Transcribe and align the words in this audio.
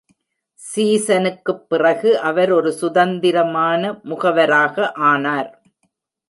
சீசனுக்குப் 0.59 1.69
பிறகு 1.69 2.19
அவர் 2.19 2.51
ஒரு 2.51 2.71
சுதந்திரமான 2.71 3.91
முகவராக 4.03 4.91
ஆனார். 4.91 5.61